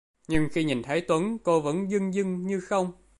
Nhưng 0.27 0.49
khi 0.51 0.63
nhìn 0.63 0.83
thấy 0.83 1.01
Tuấn 1.01 1.37
cô 1.43 1.61
vẫn 1.61 1.91
dưng 1.91 2.13
dưng 2.13 2.45
như 2.47 2.59
không 2.59 2.91